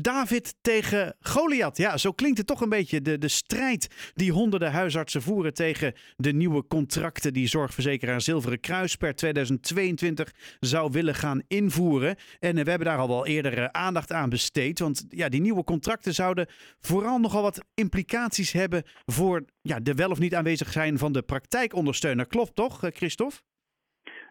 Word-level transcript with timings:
David 0.00 0.54
tegen 0.60 1.16
Goliath. 1.20 1.76
Ja, 1.76 1.96
zo 1.96 2.12
klinkt 2.12 2.38
het 2.38 2.46
toch 2.46 2.60
een 2.60 2.68
beetje. 2.68 3.02
De, 3.02 3.18
de 3.18 3.28
strijd 3.28 4.12
die 4.14 4.32
honderden 4.32 4.72
huisartsen 4.72 5.22
voeren 5.22 5.54
tegen 5.54 5.92
de 6.16 6.32
nieuwe 6.32 6.66
contracten 6.66 7.32
die 7.32 7.46
zorgverzekeraar 7.46 8.20
Zilveren 8.20 8.60
Kruis 8.60 8.96
per 8.96 9.14
2022 9.14 10.32
zou 10.60 10.90
willen 10.92 11.14
gaan 11.14 11.42
invoeren. 11.48 12.16
En 12.38 12.58
eh, 12.58 12.64
we 12.64 12.70
hebben 12.70 12.88
daar 12.88 12.98
al 12.98 13.08
wel 13.08 13.26
eerder 13.26 13.58
eh, 13.58 13.64
aandacht 13.64 14.12
aan 14.12 14.28
besteed. 14.28 14.78
Want 14.78 15.06
ja, 15.08 15.28
die 15.28 15.40
nieuwe 15.40 15.64
contracten 15.64 16.14
zouden 16.14 16.46
vooral 16.80 17.18
nogal 17.18 17.42
wat 17.42 17.64
implicaties 17.74 18.52
hebben 18.52 18.82
voor 19.04 19.44
ja, 19.60 19.80
de 19.80 19.94
wel 19.94 20.10
of 20.10 20.18
niet 20.18 20.34
aanwezig 20.34 20.68
zijn 20.68 20.98
van 20.98 21.12
de 21.12 21.22
praktijkondersteuner. 21.22 22.26
Klopt 22.26 22.54
toch, 22.54 22.84
eh, 22.84 22.90
Christophe? 22.90 23.36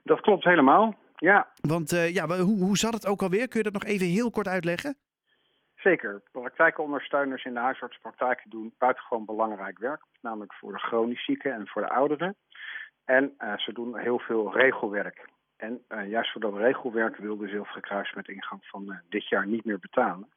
Dat 0.03 0.21
klopt 0.21 0.43
helemaal. 0.43 0.95
Ja. 1.15 1.47
Want 1.61 1.89
ja, 1.89 2.27
hoe, 2.27 2.63
hoe 2.63 2.77
zat 2.77 2.93
het 2.93 3.07
ook 3.07 3.21
alweer? 3.21 3.47
Kun 3.47 3.57
je 3.57 3.71
dat 3.71 3.81
nog 3.81 3.91
even 3.91 4.07
heel 4.07 4.29
kort 4.29 4.47
uitleggen? 4.47 4.97
Zeker. 5.83 6.21
Praktijkondersteuners 6.31 7.43
in 7.43 7.53
de 7.53 7.59
huisartspraktijk 7.59 8.43
doen 8.45 8.73
buitengewoon 8.77 9.25
belangrijk 9.25 9.79
werk. 9.79 10.01
Namelijk 10.21 10.53
voor 10.53 10.71
de 10.71 10.79
chronisch 10.79 11.25
zieken 11.25 11.53
en 11.53 11.67
voor 11.67 11.81
de 11.81 11.89
ouderen. 11.89 12.35
En 13.05 13.33
uh, 13.39 13.57
ze 13.57 13.73
doen 13.73 13.97
heel 13.97 14.19
veel 14.19 14.53
regelwerk. 14.53 15.29
En 15.57 15.83
uh, 15.89 16.09
juist 16.09 16.31
voor 16.31 16.41
dat 16.41 16.57
regelwerk 16.57 17.17
wil 17.17 17.37
de 17.37 17.47
Zilveren 17.47 18.07
met 18.15 18.27
ingang 18.27 18.65
van 18.65 18.83
uh, 18.87 18.95
dit 19.09 19.27
jaar 19.27 19.47
niet 19.47 19.65
meer 19.65 19.79
betalen. 19.79 20.29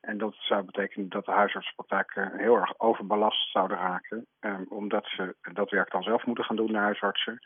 En 0.00 0.18
dat 0.18 0.34
zou 0.34 0.64
betekenen 0.64 1.08
dat 1.08 1.24
de 1.24 1.32
huisartspraktijken 1.32 2.38
heel 2.38 2.56
erg 2.56 2.78
overbelast 2.78 3.50
zouden 3.50 3.76
raken. 3.76 4.26
omdat 4.68 5.06
ze 5.06 5.34
dat 5.52 5.70
werk 5.70 5.90
dan 5.90 6.02
zelf 6.02 6.26
moeten 6.26 6.44
gaan 6.44 6.56
doen, 6.56 6.72
de 6.72 6.78
huisartsen. 6.78 7.38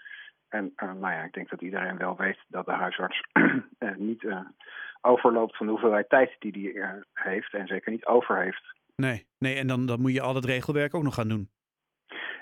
En 0.48 0.72
nou 0.76 1.12
ja, 1.12 1.22
ik 1.22 1.32
denk 1.32 1.48
dat 1.48 1.62
iedereen 1.62 1.96
wel 1.96 2.16
weet 2.16 2.38
dat 2.48 2.66
de 2.66 2.72
huisarts 2.72 3.22
niet 3.96 4.24
overloopt 5.00 5.56
van 5.56 5.66
de 5.66 5.72
hoeveelheid 5.72 6.08
tijd 6.08 6.36
die 6.38 6.52
hij 6.52 6.72
uh, 6.72 6.90
heeft 7.12 7.54
en 7.54 7.66
zeker 7.66 7.92
niet 7.92 8.06
over 8.06 8.42
heeft. 8.42 8.76
Nee, 8.96 9.26
nee 9.38 9.56
en 9.56 9.66
dan, 9.66 9.86
dan 9.86 10.00
moet 10.00 10.12
je 10.12 10.20
al 10.20 10.32
dat 10.34 10.44
regelwerk 10.44 10.94
ook 10.94 11.02
nog 11.02 11.14
gaan 11.14 11.28
doen. 11.28 11.50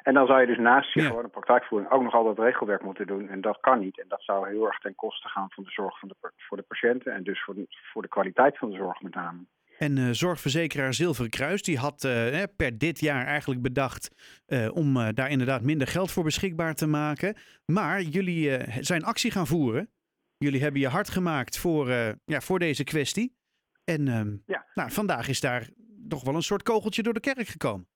En 0.02 0.14
dan 0.14 0.26
zou 0.26 0.40
je 0.40 0.46
dus 0.46 0.58
naast 0.58 0.92
je 0.92 1.00
ja. 1.00 1.06
gewone 1.06 1.28
praktijkvoering 1.28 1.90
ook 1.90 2.02
nog 2.02 2.14
al 2.14 2.24
dat 2.24 2.38
regelwerk 2.38 2.82
moeten 2.82 3.06
doen. 3.06 3.28
En 3.28 3.40
dat 3.40 3.60
kan 3.60 3.78
niet. 3.78 4.00
En 4.00 4.08
dat 4.08 4.22
zou 4.22 4.48
heel 4.48 4.66
erg 4.66 4.78
ten 4.78 4.94
koste 4.94 5.28
gaan 5.28 5.50
van 5.50 5.64
de 5.64 5.70
zorg 5.70 5.98
van 5.98 6.08
de, 6.08 6.32
voor 6.36 6.56
de 6.56 6.62
patiënten 6.62 7.12
en 7.12 7.22
dus 7.22 7.44
voor 7.44 7.54
de, 7.54 7.66
voor 7.92 8.02
de 8.02 8.08
kwaliteit 8.08 8.58
van 8.58 8.70
de 8.70 8.76
zorg 8.76 9.00
met 9.00 9.14
name. 9.14 9.38
En 9.78 9.96
uh, 9.96 10.08
zorgverzekeraar 10.10 10.94
Zilveren 10.94 11.30
Kruis 11.30 11.62
die 11.62 11.78
had 11.78 12.04
uh, 12.04 12.42
per 12.56 12.78
dit 12.78 13.00
jaar 13.00 13.26
eigenlijk 13.26 13.62
bedacht 13.62 14.10
uh, 14.46 14.76
om 14.76 14.94
daar 15.14 15.30
inderdaad 15.30 15.62
minder 15.62 15.86
geld 15.86 16.12
voor 16.12 16.24
beschikbaar 16.24 16.74
te 16.74 16.86
maken. 16.86 17.36
Maar 17.66 18.00
jullie 18.00 18.58
zijn 18.80 19.04
actie 19.04 19.30
gaan 19.30 19.46
voeren. 19.46 19.90
Jullie 20.38 20.62
hebben 20.62 20.80
je 20.80 20.88
hard 20.88 21.10
gemaakt 21.10 21.58
voor, 21.58 21.88
uh, 21.88 22.08
ja, 22.24 22.40
voor 22.40 22.58
deze 22.58 22.84
kwestie. 22.84 23.36
En 23.84 24.08
um, 24.08 24.42
ja. 24.46 24.66
nou, 24.74 24.90
vandaag 24.90 25.28
is 25.28 25.40
daar 25.40 25.68
toch 26.08 26.24
wel 26.24 26.34
een 26.34 26.42
soort 26.42 26.62
kogeltje 26.62 27.02
door 27.02 27.14
de 27.14 27.20
kerk 27.20 27.46
gekomen. 27.46 27.88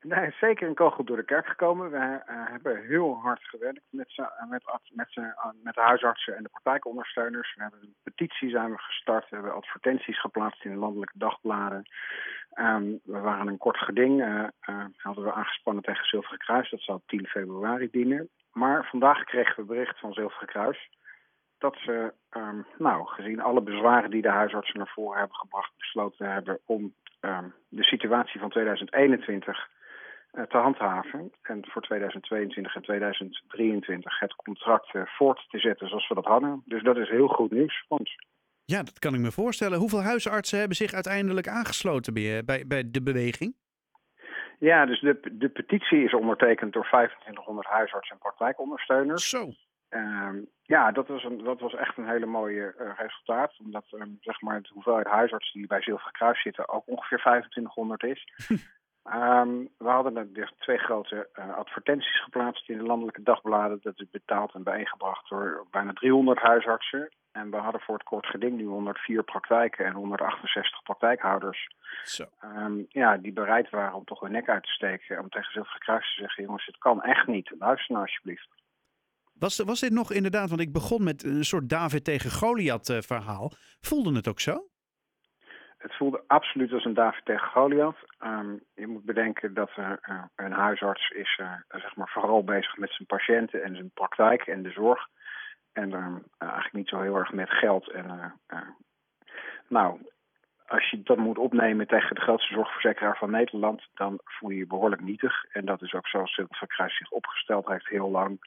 Nee, 0.00 0.34
zeker 0.40 0.68
een 0.68 0.74
kogel 0.74 1.04
door 1.04 1.16
de 1.16 1.24
kerk 1.24 1.46
gekomen. 1.46 1.90
We 1.90 1.96
uh, 1.96 2.20
hebben 2.26 2.86
heel 2.86 3.18
hard 3.22 3.44
gewerkt 3.44 3.80
met, 3.90 4.16
met, 4.48 4.64
met, 4.94 5.14
met 5.62 5.74
de 5.74 5.80
huisartsen 5.80 6.36
en 6.36 6.42
de 6.42 6.48
praktijkondersteuners. 6.48 7.54
We 7.54 7.62
hebben 7.62 7.80
een 7.82 7.94
petitie 8.02 8.50
zijn 8.50 8.70
we 8.70 8.78
gestart. 8.78 9.28
We 9.28 9.34
hebben 9.34 9.54
advertenties 9.54 10.20
geplaatst 10.20 10.64
in 10.64 10.70
de 10.70 10.76
landelijke 10.76 11.18
dagbladen. 11.18 11.82
Um, 12.58 13.00
we 13.04 13.18
waren 13.18 13.46
een 13.46 13.58
kort 13.58 13.78
geding. 13.78 14.20
Uh, 14.20 14.44
hadden 14.96 15.24
we 15.24 15.32
aangespannen 15.32 15.82
tegen 15.82 16.06
Zilveren 16.06 16.38
Kruis. 16.38 16.70
Dat 16.70 16.80
zou 16.80 17.00
10 17.06 17.26
februari 17.26 17.90
dienen. 17.90 18.28
Maar 18.52 18.88
vandaag 18.90 19.24
kregen 19.24 19.56
we 19.56 19.62
bericht 19.62 19.98
van 19.98 20.12
Zilveren 20.12 20.48
Kruis 20.48 20.90
dat 21.64 21.76
ze, 21.76 22.12
um, 22.36 22.66
nou, 22.78 23.06
gezien 23.06 23.40
alle 23.40 23.62
bezwaren 23.62 24.10
die 24.10 24.22
de 24.22 24.38
huisartsen 24.40 24.78
naar 24.78 24.92
voren 24.94 25.18
hebben 25.18 25.36
gebracht, 25.36 25.72
besloten 25.76 26.32
hebben 26.32 26.58
om 26.64 26.94
um, 27.20 27.54
de 27.68 27.82
situatie 27.82 28.40
van 28.40 28.50
2021 28.50 29.68
uh, 30.32 30.42
te 30.42 30.56
handhaven. 30.56 31.32
En 31.42 31.64
voor 31.66 31.82
2022 31.82 32.74
en 32.74 32.82
2023 32.82 34.18
het 34.18 34.34
contract 34.34 34.94
uh, 34.94 35.02
voort 35.06 35.44
te 35.48 35.58
zetten 35.58 35.88
zoals 35.88 36.08
we 36.08 36.14
dat 36.14 36.24
hadden. 36.24 36.62
Dus 36.64 36.82
dat 36.82 36.96
is 36.96 37.08
heel 37.08 37.28
goed 37.28 37.50
nieuws 37.50 37.84
voor 37.88 37.98
ons. 37.98 38.16
Ja, 38.64 38.82
dat 38.82 38.98
kan 38.98 39.14
ik 39.14 39.20
me 39.20 39.30
voorstellen. 39.30 39.78
Hoeveel 39.78 40.02
huisartsen 40.02 40.58
hebben 40.58 40.76
zich 40.76 40.92
uiteindelijk 40.92 41.48
aangesloten 41.48 42.14
bij, 42.14 42.44
bij, 42.44 42.64
bij 42.66 42.90
de 42.90 43.02
beweging? 43.02 43.54
Ja, 44.58 44.86
dus 44.86 45.00
de, 45.00 45.20
de 45.32 45.48
petitie 45.48 46.04
is 46.04 46.14
ondertekend 46.14 46.72
door 46.72 46.86
2500 46.86 47.66
huisartsen 47.66 48.14
en 48.14 48.22
praktijkondersteuners. 48.22 49.28
Zo. 49.28 49.52
Um, 49.94 50.46
ja, 50.62 50.92
dat 50.92 51.08
was, 51.08 51.24
een, 51.24 51.44
dat 51.44 51.60
was 51.60 51.74
echt 51.74 51.96
een 51.96 52.08
hele 52.08 52.26
mooie 52.26 52.74
uh, 52.78 52.90
resultaat. 52.96 53.54
Omdat 53.64 53.84
um, 53.90 54.16
zeg 54.20 54.40
maar, 54.40 54.62
de 54.62 54.68
hoeveelheid 54.72 55.06
huisartsen 55.06 55.58
die 55.58 55.68
bij 55.68 55.82
Zilveren 55.82 56.12
Kruis 56.12 56.42
zitten 56.42 56.68
ook 56.68 56.86
ongeveer 56.86 57.18
2500 57.18 58.02
is. 58.02 58.28
um, 59.04 59.68
we 59.86 59.88
hadden 59.88 60.32
dus 60.32 60.52
twee 60.58 60.78
grote 60.78 61.28
uh, 61.38 61.56
advertenties 61.56 62.22
geplaatst 62.22 62.68
in 62.68 62.78
de 62.78 62.84
landelijke 62.84 63.22
dagbladen. 63.22 63.80
Dat 63.82 64.00
is 64.00 64.10
betaald 64.10 64.54
en 64.54 64.62
bijeengebracht 64.62 65.28
door 65.28 65.66
bijna 65.70 65.92
300 65.92 66.38
huisartsen. 66.38 67.10
En 67.32 67.50
we 67.50 67.56
hadden 67.56 67.80
voor 67.80 67.94
het 67.94 68.04
kort 68.04 68.26
geding 68.26 68.56
nu 68.56 68.64
104 68.64 69.22
praktijken 69.22 69.84
en 69.84 69.92
168 69.92 70.82
praktijkhouders. 70.82 71.68
Zo. 72.04 72.24
ja, 72.88 73.16
die 73.16 73.32
bereid 73.32 73.70
waren 73.70 73.94
om 73.94 74.04
toch 74.04 74.20
hun 74.20 74.32
nek 74.32 74.48
uit 74.48 74.62
te 74.62 74.70
steken. 74.70 75.18
Om 75.18 75.28
tegen 75.28 75.52
Zilveren 75.52 75.80
Kruis 75.80 76.14
te 76.14 76.20
zeggen, 76.20 76.44
jongens, 76.44 76.66
het 76.66 76.78
kan 76.78 77.02
echt 77.02 77.26
niet. 77.26 77.54
Luister 77.58 77.92
nou 77.92 78.06
alsjeblieft. 78.06 78.48
Was, 79.38 79.58
was 79.58 79.80
dit 79.80 79.92
nog 79.92 80.12
inderdaad, 80.12 80.48
want 80.48 80.60
ik 80.60 80.72
begon 80.72 81.04
met 81.04 81.24
een 81.24 81.44
soort 81.44 81.68
David 81.68 82.04
tegen 82.04 82.30
Goliath 82.30 82.88
uh, 82.88 83.00
verhaal. 83.00 83.52
Voelde 83.80 84.14
het 84.14 84.28
ook 84.28 84.40
zo? 84.40 84.68
Het 85.78 85.94
voelde 85.96 86.24
absoluut 86.26 86.72
als 86.72 86.84
een 86.84 86.94
David 86.94 87.24
tegen 87.24 87.48
Goliath. 87.48 87.96
Um, 88.24 88.60
je 88.74 88.86
moet 88.86 89.04
bedenken 89.04 89.54
dat 89.54 89.70
uh, 89.78 89.92
een 90.36 90.52
huisarts 90.52 91.10
is 91.10 91.40
zeg 91.68 91.96
maar 91.96 92.08
vooral 92.08 92.44
bezig 92.44 92.76
met 92.76 92.90
zijn 92.90 93.06
patiënten 93.06 93.62
en 93.62 93.74
zijn 93.74 93.90
praktijk 93.90 94.46
en 94.46 94.62
de 94.62 94.70
zorg. 94.70 95.06
En 95.72 95.92
um, 95.92 96.24
eigenlijk 96.38 96.74
niet 96.74 96.88
zo 96.88 97.00
heel 97.00 97.16
erg 97.16 97.32
met 97.32 97.50
geld. 97.50 97.90
En, 97.90 98.34
nou, 99.68 100.00
als 100.66 100.90
je 100.90 101.02
dat 101.02 101.16
moet 101.16 101.38
opnemen 101.38 101.86
tegen 101.86 102.14
de 102.14 102.20
grootste 102.20 102.54
zorgverzekeraar 102.54 103.16
van 103.16 103.30
Nederland, 103.30 103.86
dan 103.94 104.18
voel 104.24 104.50
je 104.50 104.56
je 104.56 104.66
behoorlijk 104.66 105.02
nietig. 105.02 105.44
En 105.44 105.64
dat 105.64 105.82
is 105.82 105.92
ook 105.94 106.08
zoals 106.08 106.40
Kruis 106.66 106.96
zich 106.96 107.10
opgesteld 107.10 107.66
heeft 107.66 107.88
heel 107.88 108.10
lang 108.10 108.38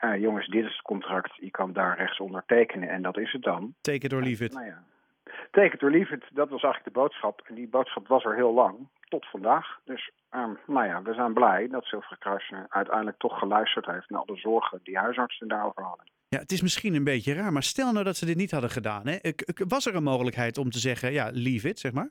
uh, 0.00 0.20
jongens, 0.20 0.46
dit 0.46 0.64
is 0.64 0.72
het 0.72 0.82
contract, 0.82 1.36
je 1.36 1.50
kan 1.50 1.72
daar 1.72 1.96
rechts 1.96 2.20
onder 2.20 2.42
tekenen 2.46 2.88
en 2.88 3.02
dat 3.02 3.18
is 3.18 3.32
het 3.32 3.42
dan. 3.42 3.74
Take 3.80 4.06
it 4.06 4.12
or 4.12 4.22
leave 4.22 4.44
it. 4.44 4.52
Nou 4.52 4.66
ja. 4.66 4.82
Take 5.50 5.74
it 5.74 5.82
or 5.82 5.90
leave 5.90 6.14
it, 6.14 6.24
dat 6.32 6.48
was 6.48 6.62
eigenlijk 6.62 6.94
de 6.94 7.00
boodschap. 7.00 7.42
En 7.46 7.54
die 7.54 7.68
boodschap 7.68 8.08
was 8.08 8.24
er 8.24 8.34
heel 8.34 8.54
lang, 8.54 8.88
tot 9.08 9.26
vandaag. 9.26 9.78
Dus 9.84 10.10
um, 10.30 10.58
nou 10.66 10.86
ja, 10.86 11.02
we 11.02 11.14
zijn 11.14 11.32
blij 11.32 11.68
dat 11.68 11.86
Zilveren 11.86 12.18
Kruis 12.18 12.52
uiteindelijk 12.68 13.18
toch 13.18 13.38
geluisterd 13.38 13.86
heeft 13.86 14.10
naar 14.10 14.20
alle 14.20 14.36
zorgen 14.36 14.80
die 14.82 14.98
huisartsen 14.98 15.48
daarover 15.48 15.82
hadden. 15.82 16.06
Ja, 16.28 16.38
het 16.38 16.52
is 16.52 16.62
misschien 16.62 16.94
een 16.94 17.04
beetje 17.04 17.34
raar, 17.34 17.52
maar 17.52 17.62
stel 17.62 17.92
nou 17.92 18.04
dat 18.04 18.16
ze 18.16 18.26
dit 18.26 18.36
niet 18.36 18.50
hadden 18.50 18.70
gedaan. 18.70 19.06
Hè? 19.06 19.18
Was 19.68 19.86
er 19.86 19.94
een 19.94 20.02
mogelijkheid 20.02 20.58
om 20.58 20.70
te 20.70 20.78
zeggen, 20.78 21.12
ja, 21.12 21.30
leave 21.32 21.68
it, 21.68 21.78
zeg 21.78 21.92
maar? 21.92 22.10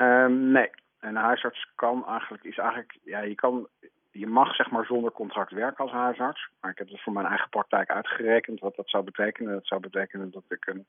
Um, 0.00 0.50
nee, 0.50 0.70
een 1.00 1.16
huisarts 1.16 1.72
kan 1.74 2.06
eigenlijk, 2.06 2.44
is 2.44 2.58
eigenlijk, 2.58 2.98
ja, 3.04 3.20
je 3.20 3.34
kan 3.34 3.68
je 4.18 4.26
mag 4.26 4.54
zeg 4.54 4.70
maar 4.70 4.84
zonder 4.84 5.12
contract 5.12 5.52
werken 5.52 5.84
als 5.84 5.92
huisarts. 5.92 6.48
Maar 6.60 6.70
ik 6.70 6.78
heb 6.78 6.88
het 6.88 7.02
voor 7.02 7.12
mijn 7.12 7.26
eigen 7.26 7.48
praktijk 7.48 7.90
uitgerekend 7.90 8.60
wat 8.60 8.76
dat 8.76 8.88
zou 8.88 9.04
betekenen. 9.04 9.52
Dat 9.52 9.66
zou 9.66 9.80
betekenen 9.80 10.30
dat 10.30 10.44
ik 10.48 10.66
een 10.66 10.86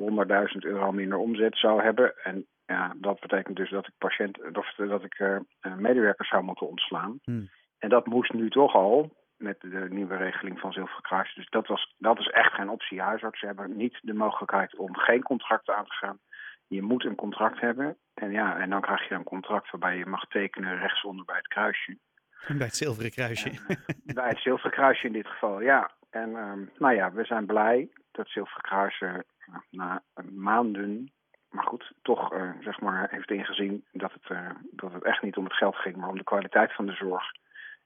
100.000 0.00 0.58
euro 0.58 0.92
minder 0.92 1.18
omzet 1.18 1.56
zou 1.56 1.82
hebben. 1.82 2.24
En 2.24 2.46
ja, 2.66 2.94
dat 2.96 3.20
betekent 3.20 3.56
dus 3.56 3.70
dat 3.70 3.86
ik 3.86 3.92
patiënt, 3.98 4.56
of 4.56 4.74
dat 4.76 5.04
ik 5.04 5.18
uh, 5.18 5.38
medewerkers 5.76 6.28
zou 6.28 6.42
moeten 6.42 6.68
ontslaan. 6.68 7.18
Hmm. 7.22 7.48
En 7.78 7.88
dat 7.88 8.06
moest 8.06 8.32
nu 8.32 8.50
toch 8.50 8.74
al 8.74 9.12
met 9.36 9.60
de 9.60 9.86
nieuwe 9.90 10.16
regeling 10.16 10.60
van 10.60 10.72
Zilverkruis. 10.72 11.34
Dus 11.34 11.48
dat, 11.48 11.66
was, 11.66 11.94
dat 11.98 12.18
is 12.18 12.28
echt 12.28 12.52
geen 12.52 12.68
optie. 12.68 13.00
Huisartsen 13.00 13.46
hebben 13.46 13.76
niet 13.76 13.98
de 14.02 14.14
mogelijkheid 14.14 14.76
om 14.76 14.96
geen 14.96 15.22
contract 15.22 15.68
aan 15.70 15.84
te 15.84 15.94
gaan. 15.94 16.18
Je 16.66 16.82
moet 16.82 17.04
een 17.04 17.14
contract 17.14 17.60
hebben. 17.60 17.96
En 18.14 18.30
ja, 18.30 18.58
en 18.58 18.70
dan 18.70 18.80
krijg 18.80 19.08
je 19.08 19.14
een 19.14 19.24
contract 19.24 19.70
waarbij 19.70 19.96
je 19.96 20.06
mag 20.06 20.26
tekenen 20.26 20.78
rechtsonder 20.78 21.24
bij 21.24 21.36
het 21.36 21.48
kruisje. 21.48 21.98
Bij 22.58 22.66
het 22.66 22.76
zilveren 22.76 23.10
kruisje. 23.10 23.48
En, 23.48 24.14
bij 24.14 24.28
het 24.28 24.38
zilveren 24.38 24.70
kruisje 24.70 25.06
in 25.06 25.12
dit 25.12 25.26
geval, 25.26 25.60
ja. 25.60 25.90
En 26.10 26.36
um, 26.36 26.70
nou 26.78 26.94
ja, 26.94 27.12
we 27.12 27.24
zijn 27.24 27.46
blij 27.46 27.88
dat 28.12 28.28
zilveren 28.28 28.62
kruisje 28.62 29.24
uh, 29.48 29.56
na 29.70 30.02
maanden, 30.30 31.12
maar 31.50 31.64
goed, 31.64 31.92
toch 32.02 32.32
uh, 32.34 32.50
zeg 32.60 32.80
maar 32.80 33.08
heeft 33.10 33.30
ingezien 33.30 33.84
dat 33.92 34.12
het, 34.12 34.38
dat 34.70 34.92
het 34.92 35.04
echt 35.04 35.22
niet 35.22 35.36
om 35.36 35.44
het 35.44 35.52
geld 35.52 35.76
ging, 35.76 35.96
maar 35.96 36.08
om 36.08 36.16
de 36.16 36.24
kwaliteit 36.24 36.74
van 36.74 36.86
de 36.86 36.92
zorg. 36.92 37.24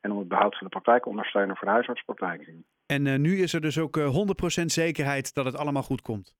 En 0.00 0.10
om 0.12 0.18
het 0.18 0.28
behoud 0.28 0.58
van 0.58 0.66
de 0.66 0.72
praktijkondersteuner 0.72 1.56
voor 1.56 1.66
de 1.66 1.72
huisartspraktijk. 1.72 2.50
En 2.86 3.20
nu 3.20 3.42
is 3.42 3.52
er 3.52 3.60
dus 3.60 3.78
ook 3.78 3.98
100% 3.98 4.02
zekerheid 4.64 5.34
dat 5.34 5.44
het 5.44 5.56
allemaal 5.56 5.82
goed 5.82 6.02
komt? 6.02 6.36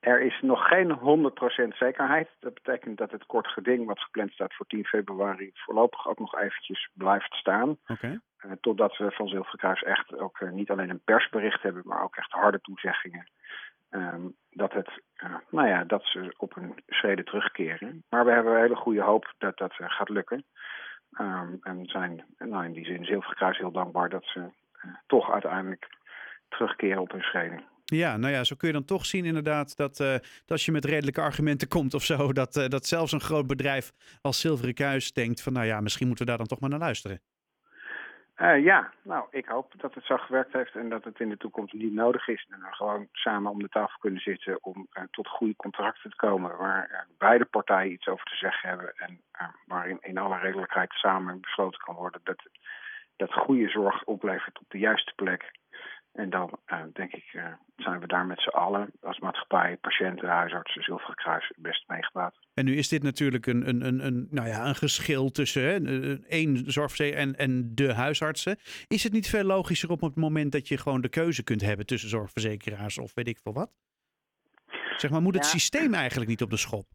Er 0.00 0.20
is 0.20 0.40
nog 0.40 0.68
geen 0.68 0.98
100% 0.98 1.76
zekerheid. 1.76 2.28
Dat 2.38 2.54
betekent 2.54 2.98
dat 2.98 3.10
het 3.10 3.26
kort 3.26 3.48
geding, 3.48 3.86
wat 3.86 4.00
gepland 4.00 4.32
staat 4.32 4.54
voor 4.54 4.66
10 4.66 4.84
februari, 4.84 5.50
voorlopig 5.54 6.08
ook 6.08 6.18
nog 6.18 6.38
eventjes 6.38 6.90
blijft 6.92 7.34
staan. 7.34 7.78
Okay. 7.86 8.20
Uh, 8.46 8.52
totdat 8.60 8.96
we 8.96 9.10
van 9.10 9.28
Zilverkruis 9.28 9.82
echt 9.82 10.18
ook 10.18 10.40
uh, 10.40 10.50
niet 10.50 10.70
alleen 10.70 10.90
een 10.90 11.04
persbericht 11.04 11.62
hebben, 11.62 11.82
maar 11.84 12.02
ook 12.02 12.16
echt 12.16 12.30
harde 12.30 12.60
toezeggingen. 12.60 13.28
ehm, 13.90 14.22
dat, 14.50 14.72
het, 14.72 14.90
nou 15.50 15.68
ja, 15.68 15.84
dat 15.84 16.04
ze 16.04 16.34
op 16.36 16.56
een 16.56 16.82
schreden 16.86 17.24
terugkeren. 17.24 18.04
Maar 18.08 18.24
we 18.24 18.30
hebben 18.30 18.52
een 18.52 18.60
hele 18.60 18.76
goede 18.76 19.02
hoop 19.02 19.34
dat 19.38 19.58
dat 19.58 19.72
gaat 19.74 20.08
lukken. 20.08 20.44
Um, 21.20 21.58
en 21.62 21.86
zijn 21.86 22.24
nou, 22.38 22.64
in 22.64 22.72
die 22.72 22.84
zin 22.84 23.04
Zilverkruis 23.04 23.58
heel 23.58 23.72
dankbaar 23.72 24.08
dat 24.08 24.24
ze 24.24 24.50
toch 25.06 25.32
uiteindelijk 25.32 25.88
terugkeren 26.48 27.00
op 27.00 27.10
hun 27.10 27.22
schreden. 27.22 27.64
Ja, 27.90 28.16
nou 28.16 28.32
ja, 28.32 28.44
zo 28.44 28.56
kun 28.56 28.68
je 28.68 28.74
dan 28.74 28.84
toch 28.84 29.06
zien 29.06 29.24
inderdaad 29.24 29.76
dat, 29.76 30.00
uh, 30.00 30.12
dat 30.12 30.22
als 30.46 30.64
je 30.64 30.72
met 30.72 30.84
redelijke 30.84 31.20
argumenten 31.20 31.68
komt 31.68 31.94
of 31.94 32.02
zo, 32.02 32.32
dat, 32.32 32.56
uh, 32.56 32.68
dat 32.68 32.86
zelfs 32.86 33.12
een 33.12 33.20
groot 33.20 33.46
bedrijf 33.46 33.92
als 34.22 34.40
Zilveren 34.40 34.74
Kruis 34.74 35.12
denkt 35.12 35.42
van 35.42 35.52
nou 35.52 35.66
ja, 35.66 35.80
misschien 35.80 36.06
moeten 36.06 36.24
we 36.24 36.30
daar 36.30 36.40
dan 36.40 36.48
toch 36.48 36.60
maar 36.60 36.70
naar 36.70 36.78
luisteren. 36.78 37.20
Uh, 38.36 38.64
ja, 38.64 38.92
nou, 39.02 39.26
ik 39.30 39.46
hoop 39.46 39.72
dat 39.76 39.94
het 39.94 40.04
zo 40.04 40.16
gewerkt 40.16 40.52
heeft 40.52 40.74
en 40.74 40.88
dat 40.88 41.04
het 41.04 41.20
in 41.20 41.28
de 41.28 41.36
toekomst 41.36 41.72
niet 41.72 41.92
nodig 41.92 42.28
is. 42.28 42.46
En 42.50 42.60
dan 42.60 42.74
gewoon 42.74 43.08
samen 43.12 43.50
om 43.50 43.62
de 43.62 43.68
tafel 43.68 43.98
kunnen 43.98 44.20
zitten 44.20 44.64
om 44.64 44.88
tot 45.10 45.28
goede 45.28 45.56
contracten 45.56 46.10
te 46.10 46.16
komen 46.16 46.56
waar 46.56 47.06
beide 47.18 47.44
partijen 47.44 47.92
iets 47.92 48.06
over 48.06 48.24
te 48.24 48.36
zeggen 48.36 48.68
hebben 48.68 48.92
en 48.96 49.20
waarin 49.66 49.98
in 50.00 50.18
alle 50.18 50.38
redelijkheid 50.38 50.92
samen 50.92 51.40
besloten 51.40 51.80
kan 51.80 51.94
worden 51.94 52.20
dat, 52.24 52.42
dat 53.16 53.32
goede 53.32 53.68
zorg 53.68 54.04
oplevert 54.04 54.58
op 54.58 54.66
de 54.68 54.78
juiste 54.78 55.12
plek 55.16 55.50
en 56.12 56.30
dan 56.30 56.58
uh, 56.66 56.78
denk 56.92 57.12
ik, 57.12 57.32
uh, 57.32 57.46
zijn 57.76 58.00
we 58.00 58.06
daar 58.06 58.26
met 58.26 58.40
z'n 58.40 58.48
allen 58.48 58.90
als 59.02 59.18
maatschappij, 59.18 59.76
patiënten, 59.76 60.28
huisartsen, 60.28 60.82
Zilveren 60.82 61.14
Kruis 61.14 61.52
best 61.56 61.88
meegebaat. 61.88 62.34
En 62.54 62.64
nu 62.64 62.76
is 62.76 62.88
dit 62.88 63.02
natuurlijk 63.02 63.46
een, 63.46 63.68
een, 63.68 63.86
een, 63.86 64.06
een, 64.06 64.28
nou 64.30 64.48
ja, 64.48 64.66
een 64.66 64.74
geschil 64.74 65.30
tussen 65.30 65.62
hè, 65.62 66.14
één 66.28 66.70
zorgverzekeraar 66.72 67.22
en, 67.22 67.36
en 67.36 67.74
de 67.74 67.94
huisartsen. 67.94 68.56
Is 68.88 69.02
het 69.02 69.12
niet 69.12 69.28
veel 69.28 69.44
logischer 69.44 69.90
op 69.90 70.00
het 70.00 70.16
moment 70.16 70.52
dat 70.52 70.68
je 70.68 70.78
gewoon 70.78 71.00
de 71.00 71.08
keuze 71.08 71.44
kunt 71.44 71.60
hebben 71.60 71.86
tussen 71.86 72.08
zorgverzekeraars 72.08 72.98
of 72.98 73.14
weet 73.14 73.28
ik 73.28 73.38
veel 73.38 73.52
wat? 73.52 73.70
Zeg 74.96 75.10
maar, 75.10 75.22
moet 75.22 75.34
het 75.34 75.46
systeem 75.46 75.94
eigenlijk 75.94 76.30
niet 76.30 76.42
op 76.42 76.50
de 76.50 76.56
schop? 76.56 76.86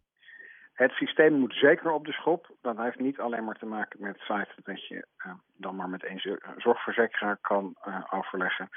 Het 0.74 0.92
systeem 0.92 1.34
moet 1.34 1.54
zeker 1.54 1.92
op 1.92 2.06
de 2.06 2.12
schop. 2.12 2.56
Dat 2.62 2.78
heeft 2.78 3.00
niet 3.00 3.20
alleen 3.20 3.44
maar 3.44 3.58
te 3.58 3.66
maken 3.66 4.02
met 4.02 4.14
het 4.14 4.22
feit 4.22 4.50
dat 4.64 4.88
je 4.88 5.08
uh, 5.26 5.34
dan 5.58 5.76
maar 5.76 5.90
met 5.90 6.04
één 6.04 6.40
zorgverzekeraar 6.58 7.38
kan 7.42 7.76
overleggen. 8.10 8.70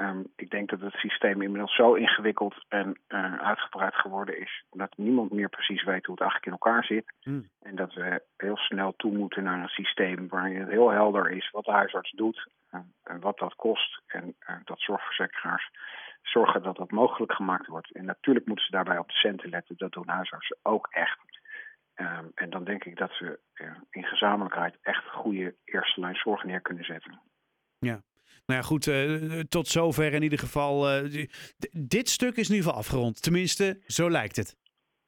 Um, 0.00 0.32
ik 0.36 0.50
denk 0.50 0.70
dat 0.70 0.80
het 0.80 0.92
systeem 0.92 1.42
inmiddels 1.42 1.74
zo 1.74 1.94
ingewikkeld 1.94 2.64
en 2.68 3.00
uh, 3.08 3.34
uitgebreid 3.34 3.94
geworden 3.94 4.40
is 4.40 4.64
dat 4.70 4.96
niemand 4.96 5.32
meer 5.32 5.48
precies 5.48 5.84
weet 5.84 6.06
hoe 6.06 6.14
het 6.14 6.24
eigenlijk 6.24 6.46
in 6.46 6.52
elkaar 6.52 6.84
zit. 6.84 7.14
Hmm. 7.20 7.48
En 7.60 7.76
dat 7.76 7.94
we 7.94 8.22
heel 8.36 8.56
snel 8.56 8.94
toe 8.96 9.12
moeten 9.12 9.42
naar 9.42 9.62
een 9.62 9.68
systeem 9.68 10.28
waarin 10.28 10.60
het 10.60 10.68
heel 10.68 10.90
helder 10.90 11.30
is 11.30 11.50
wat 11.50 11.64
de 11.64 11.70
huisarts 11.70 12.10
doet 12.10 12.48
uh, 12.70 12.80
en 13.02 13.20
wat 13.20 13.38
dat 13.38 13.54
kost. 13.54 14.02
En 14.06 14.36
uh, 14.48 14.56
dat 14.64 14.80
zorgverzekeraars 14.80 15.70
zorgen 16.22 16.62
dat 16.62 16.76
dat 16.76 16.90
mogelijk 16.90 17.32
gemaakt 17.32 17.66
wordt. 17.66 17.92
En 17.92 18.04
natuurlijk 18.04 18.46
moeten 18.46 18.64
ze 18.64 18.70
daarbij 18.70 18.98
op 18.98 19.08
de 19.08 19.14
centen 19.14 19.48
letten. 19.48 19.76
Dat 19.76 19.92
doen 19.92 20.08
huisartsen 20.08 20.58
ook 20.62 20.86
echt. 20.90 21.18
Um, 21.94 22.30
en 22.34 22.50
dan 22.50 22.64
denk 22.64 22.84
ik 22.84 22.96
dat 22.96 23.12
ze 23.12 23.38
in 23.90 24.04
gezamenlijkheid 24.04 24.78
echt 24.82 25.04
goede 25.10 25.54
eerste 25.64 26.00
lijn 26.00 26.14
zorg 26.14 26.44
neer 26.44 26.60
kunnen 26.60 26.84
zetten. 26.84 27.20
Ja. 27.78 28.02
Nou 28.46 28.60
ja, 28.60 28.66
goed, 28.66 28.86
uh, 28.86 29.40
tot 29.40 29.66
zover 29.68 30.12
in 30.12 30.22
ieder 30.22 30.38
geval. 30.38 31.02
Uh, 31.04 31.26
dit 31.70 32.08
stuk 32.08 32.36
is 32.36 32.48
in 32.48 32.54
ieder 32.54 32.66
geval 32.66 32.78
afgerond. 32.78 33.22
Tenminste, 33.22 33.80
zo 33.86 34.10
lijkt 34.10 34.36
het. 34.36 34.56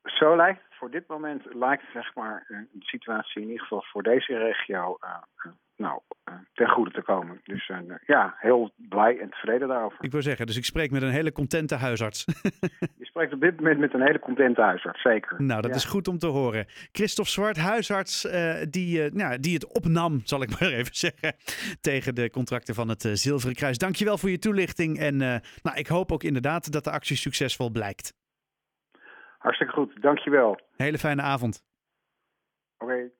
Zo 0.02 0.36
lijkt 0.36 0.62
het. 0.64 0.74
Voor 0.78 0.90
dit 0.90 1.08
moment 1.08 1.54
lijkt 1.54 1.84
zeg 1.92 2.14
maar, 2.14 2.44
de 2.48 2.84
situatie 2.84 3.42
in 3.42 3.48
ieder 3.48 3.62
geval 3.62 3.82
voor 3.82 4.02
deze 4.02 4.38
regio 4.38 4.98
uh, 5.04 5.52
nou, 5.76 6.00
ten 6.54 6.68
goede 6.68 6.90
komen. 7.06 7.40
Dus 7.44 7.72
ja, 8.06 8.34
heel 8.38 8.70
blij 8.76 9.18
en 9.18 9.30
tevreden 9.30 9.68
daarover. 9.68 10.04
Ik 10.04 10.12
wil 10.12 10.22
zeggen, 10.22 10.46
dus 10.46 10.56
ik 10.56 10.64
spreek 10.64 10.90
met 10.90 11.02
een 11.02 11.10
hele 11.10 11.32
contente 11.32 11.74
huisarts. 11.74 12.24
Je 12.98 13.04
spreekt 13.04 13.32
op 13.32 13.40
dit 13.40 13.56
moment 13.56 13.78
met 13.78 13.94
een 13.94 14.02
hele 14.02 14.18
contente 14.18 14.60
huisarts, 14.60 15.02
zeker. 15.02 15.42
Nou, 15.42 15.60
dat 15.62 15.74
is 15.74 15.84
goed 15.84 16.08
om 16.08 16.18
te 16.18 16.26
horen. 16.26 16.66
Christophe 16.92 17.30
Zwart, 17.30 17.56
huisarts, 17.56 18.28
die, 18.70 19.12
nou, 19.12 19.40
die 19.40 19.54
het 19.54 19.72
opnam, 19.72 20.20
zal 20.24 20.42
ik 20.42 20.50
maar 20.60 20.68
even 20.68 20.94
zeggen, 20.94 21.34
tegen 21.80 22.14
de 22.14 22.30
contracten 22.30 22.74
van 22.74 22.88
het 22.88 23.02
Zilveren 23.02 23.54
Kruis. 23.54 23.78
Dankjewel 23.78 24.18
voor 24.18 24.30
je 24.30 24.38
toelichting 24.38 24.98
en 24.98 25.16
nou, 25.16 25.74
ik 25.74 25.86
hoop 25.86 26.12
ook 26.12 26.22
inderdaad 26.22 26.72
dat 26.72 26.84
de 26.84 26.90
actie 26.90 27.16
succesvol 27.16 27.70
blijkt. 27.70 28.14
Hartstikke 29.38 29.72
goed, 29.72 30.02
dankjewel. 30.02 30.60
Hele 30.76 30.98
fijne 30.98 31.22
avond. 31.22 31.64
Oké. 32.78 33.10